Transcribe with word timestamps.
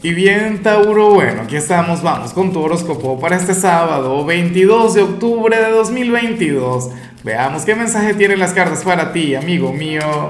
Y 0.00 0.14
bien, 0.14 0.62
Tauro, 0.62 1.10
bueno, 1.10 1.42
aquí 1.42 1.56
estamos, 1.56 2.04
vamos 2.04 2.32
con 2.32 2.52
tu 2.52 2.60
horóscopo 2.60 3.18
para 3.18 3.34
este 3.34 3.52
sábado, 3.52 4.24
22 4.24 4.94
de 4.94 5.02
octubre 5.02 5.56
de 5.56 5.72
2022. 5.72 6.90
Veamos 7.24 7.64
qué 7.64 7.74
mensaje 7.74 8.14
tienen 8.14 8.38
las 8.38 8.52
cartas 8.52 8.84
para 8.84 9.12
ti, 9.12 9.34
amigo 9.34 9.72
mío. 9.72 10.28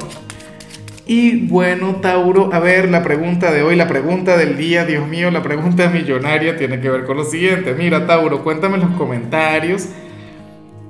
Y 1.06 1.46
bueno, 1.48 1.96
Tauro, 1.96 2.48
a 2.50 2.60
ver, 2.60 2.88
la 2.88 3.02
pregunta 3.02 3.52
de 3.52 3.62
hoy, 3.62 3.76
la 3.76 3.86
pregunta 3.88 4.38
del 4.38 4.56
día, 4.56 4.86
Dios 4.86 5.06
mío, 5.06 5.30
la 5.30 5.42
pregunta 5.42 5.90
millonaria 5.90 6.56
tiene 6.56 6.80
que 6.80 6.88
ver 6.88 7.04
con 7.04 7.18
lo 7.18 7.24
siguiente. 7.24 7.74
Mira, 7.74 8.06
Tauro, 8.06 8.42
cuéntame 8.42 8.76
en 8.76 8.88
los 8.88 8.96
comentarios. 8.96 9.88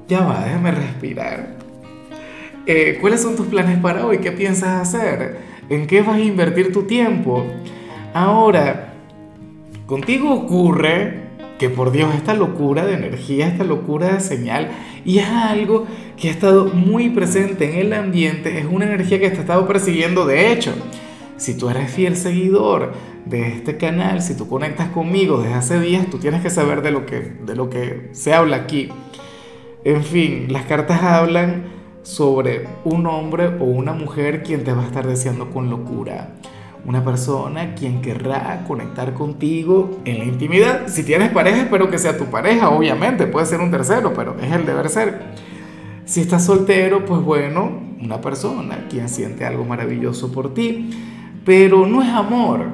Ya 0.07 0.21
va, 0.21 0.45
déjame 0.45 0.71
respirar. 0.71 1.49
Eh, 2.65 2.99
¿Cuáles 3.01 3.23
son 3.23 3.35
tus 3.35 3.49
planes 3.49 3.79
para 3.81 4.07
hoy? 4.07 4.19
¿Qué 4.19 4.31
piensas 4.31 4.95
hacer? 4.95 5.39
¿En 5.69 5.89
qué 5.89 6.01
vas 6.01 6.15
a 6.15 6.21
invertir 6.21 6.73
tu 6.73 6.85
tiempo? 6.85 7.45
Ahora, 8.14 8.95
contigo 9.86 10.32
ocurre 10.32 11.29
que 11.58 11.68
por 11.68 11.90
Dios 11.90 12.14
esta 12.14 12.35
locura 12.35 12.86
de 12.86 12.94
energía, 12.94 13.49
esta 13.49 13.64
locura 13.64 14.14
de 14.14 14.21
señal, 14.21 14.71
y 15.04 15.18
es 15.18 15.29
algo 15.29 15.86
que 16.16 16.29
ha 16.29 16.30
estado 16.30 16.66
muy 16.66 17.11
presente 17.11 17.72
en 17.72 17.86
el 17.86 17.93
ambiente, 17.93 18.58
es 18.58 18.66
una 18.66 18.86
energía 18.86 19.18
que 19.18 19.30
te 19.30 19.39
ha 19.39 19.40
estado 19.40 19.66
persiguiendo. 19.66 20.25
De 20.25 20.52
hecho, 20.52 20.72
si 21.36 21.57
tú 21.57 21.68
eres 21.68 21.90
fiel 21.90 22.16
seguidor 22.16 22.93
de 23.25 23.49
este 23.49 23.76
canal, 23.76 24.22
si 24.22 24.36
tú 24.36 24.49
conectas 24.49 24.88
conmigo 24.88 25.43
desde 25.43 25.54
hace 25.54 25.80
días, 25.80 26.08
tú 26.08 26.18
tienes 26.18 26.43
que 26.43 26.50
saber 26.50 26.82
de 26.82 26.93
lo 26.93 27.04
que, 27.04 27.21
de 27.21 27.57
lo 27.57 27.68
que 27.68 28.08
se 28.13 28.32
habla 28.32 28.57
aquí. 28.57 28.88
En 29.85 30.02
fin, 30.04 30.46
las 30.52 30.64
cartas 30.64 31.02
hablan 31.02 31.64
sobre 32.02 32.66
un 32.84 33.06
hombre 33.06 33.48
o 33.58 33.64
una 33.64 33.92
mujer 33.92 34.42
quien 34.42 34.64
te 34.64 34.72
va 34.72 34.83
a 34.83 34.86
estar 34.86 35.06
deseando 35.06 35.50
con 35.50 35.69
locura 35.69 36.34
una 36.84 37.05
persona 37.05 37.75
quien 37.75 38.00
querrá 38.00 38.64
conectar 38.67 39.14
contigo 39.14 40.00
en 40.05 40.19
la 40.19 40.25
intimidad. 40.25 40.89
Si 40.89 41.03
tienes 41.03 41.31
pareja, 41.31 41.62
espero 41.62 41.91
que 41.91 41.98
sea 41.98 42.17
tu 42.17 42.27
pareja, 42.27 42.70
obviamente, 42.70 43.27
puede 43.27 43.47
ser 43.47 43.61
un 43.61 43.70
tercero, 43.70 44.12
pero 44.14 44.36
es 44.41 44.52
el 44.52 44.64
deber 44.64 44.89
ser. 44.89 45.20
Si 46.05 46.22
estás 46.22 46.47
soltero, 46.47 47.05
pues 47.05 47.20
bueno, 47.20 47.70
una 48.00 48.20
persona 48.20 48.86
quien 48.89 49.08
siente 49.08 49.44
algo 49.44 49.64
maravilloso 49.64 50.33
por 50.33 50.55
ti, 50.55 50.91
pero 51.44 51.86
no 51.86 52.02
es 52.02 52.08
amor. 52.08 52.67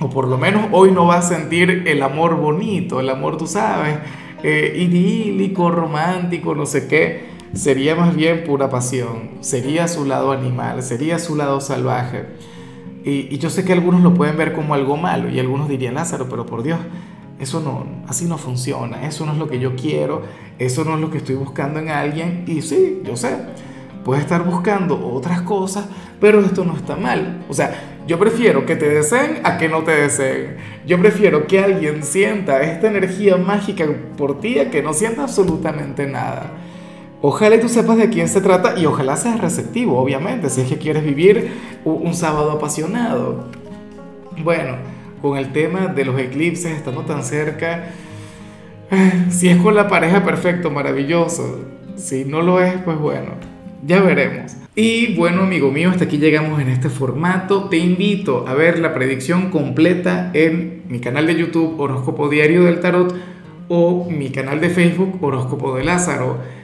O 0.00 0.10
por 0.10 0.28
lo 0.28 0.36
menos 0.36 0.66
hoy 0.72 0.90
no 0.90 1.06
va 1.06 1.18
a 1.18 1.22
sentir 1.22 1.84
el 1.86 2.02
amor 2.02 2.36
bonito, 2.36 3.00
el 3.00 3.08
amor, 3.08 3.38
tú 3.38 3.46
sabes, 3.46 3.96
eh, 4.42 4.74
idílico, 4.76 5.70
romántico, 5.70 6.54
no 6.54 6.66
sé 6.66 6.86
qué. 6.88 7.32
Sería 7.54 7.94
más 7.94 8.14
bien 8.14 8.42
pura 8.44 8.68
pasión, 8.68 9.30
sería 9.40 9.86
su 9.86 10.04
lado 10.04 10.32
animal, 10.32 10.82
sería 10.82 11.18
su 11.18 11.36
lado 11.36 11.60
salvaje. 11.60 12.26
Y, 13.04 13.36
yo 13.38 13.50
sé 13.50 13.64
que 13.64 13.72
algunos 13.72 14.02
lo 14.02 14.14
pueden 14.14 14.36
ver 14.36 14.54
como 14.54 14.74
algo 14.74 14.96
malo 14.96 15.28
y 15.28 15.38
algunos 15.38 15.68
dirían, 15.68 15.94
Lázaro, 15.94 16.26
pero 16.28 16.46
por 16.46 16.62
Dios, 16.62 16.80
eso 17.38 17.60
no, 17.60 17.84
así 18.08 18.24
no 18.24 18.38
funciona, 18.38 19.06
eso 19.06 19.26
no 19.26 19.32
es 19.32 19.38
lo 19.38 19.48
que 19.48 19.58
yo 19.58 19.76
quiero, 19.76 20.22
eso 20.58 20.84
no 20.84 20.94
es 20.94 21.00
lo 21.00 21.10
que 21.10 21.18
estoy 21.18 21.34
buscando 21.34 21.80
en 21.80 21.90
alguien. 21.90 22.44
Y 22.46 22.62
sí, 22.62 23.02
yo 23.04 23.16
sé, 23.16 23.36
puedes 24.04 24.22
estar 24.24 24.44
buscando 24.44 25.12
otras 25.12 25.42
cosas, 25.42 25.86
pero 26.20 26.40
esto 26.40 26.64
no 26.64 26.74
está 26.74 26.96
mal. 26.96 27.44
O 27.48 27.54
sea, 27.54 27.98
yo 28.06 28.18
prefiero 28.18 28.64
que 28.64 28.76
te 28.76 28.88
deseen 28.88 29.40
a 29.44 29.58
que 29.58 29.68
no 29.68 29.82
te 29.82 29.92
deseen. 29.92 30.56
Yo 30.86 30.98
prefiero 30.98 31.46
que 31.46 31.60
alguien 31.60 32.02
sienta 32.02 32.62
esta 32.62 32.88
energía 32.88 33.36
mágica 33.36 33.86
por 34.16 34.40
ti 34.40 34.58
a 34.58 34.70
que 34.70 34.82
no 34.82 34.94
sienta 34.94 35.22
absolutamente 35.22 36.06
nada. 36.06 36.52
Ojalá 37.26 37.58
tú 37.58 37.70
sepas 37.70 37.96
de 37.96 38.10
quién 38.10 38.28
se 38.28 38.42
trata 38.42 38.78
y 38.78 38.84
ojalá 38.84 39.16
seas 39.16 39.40
receptivo, 39.40 39.98
obviamente, 39.98 40.50
si 40.50 40.60
es 40.60 40.68
que 40.68 40.76
quieres 40.76 41.02
vivir 41.02 41.52
un 41.82 42.12
sábado 42.12 42.52
apasionado. 42.52 43.46
Bueno, 44.42 44.76
con 45.22 45.38
el 45.38 45.50
tema 45.50 45.86
de 45.86 46.04
los 46.04 46.20
eclipses, 46.20 46.72
estando 46.72 47.00
tan 47.06 47.24
cerca, 47.24 47.92
si 49.30 49.48
es 49.48 49.56
con 49.56 49.74
la 49.74 49.88
pareja, 49.88 50.22
perfecto, 50.22 50.70
maravilloso. 50.70 51.60
Si 51.96 52.26
no 52.26 52.42
lo 52.42 52.60
es, 52.62 52.74
pues 52.82 52.98
bueno, 52.98 53.30
ya 53.86 54.02
veremos. 54.02 54.56
Y 54.74 55.14
bueno, 55.16 55.44
amigo 55.44 55.70
mío, 55.70 55.88
hasta 55.88 56.04
aquí 56.04 56.18
llegamos 56.18 56.60
en 56.60 56.68
este 56.68 56.90
formato. 56.90 57.70
Te 57.70 57.78
invito 57.78 58.46
a 58.46 58.52
ver 58.52 58.78
la 58.80 58.92
predicción 58.92 59.48
completa 59.48 60.30
en 60.34 60.82
mi 60.88 61.00
canal 61.00 61.26
de 61.26 61.36
YouTube 61.36 61.80
Horóscopo 61.80 62.28
Diario 62.28 62.64
del 62.64 62.80
Tarot 62.80 63.14
o 63.68 64.10
mi 64.10 64.28
canal 64.28 64.60
de 64.60 64.68
Facebook 64.68 65.16
Horóscopo 65.22 65.74
de 65.74 65.84
Lázaro. 65.84 66.63